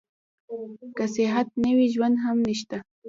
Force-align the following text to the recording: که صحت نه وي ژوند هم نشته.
که 0.97 1.05
صحت 1.15 1.47
نه 1.63 1.71
وي 1.77 1.87
ژوند 1.93 2.15
هم 2.25 2.37
نشته. 2.47 2.77